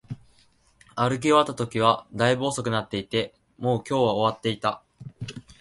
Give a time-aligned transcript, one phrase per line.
[0.95, 4.81] 歩き終わったときは、大分遅くなっていて、もう今日は終わっていた